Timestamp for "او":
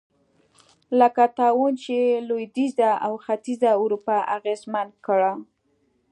3.05-3.13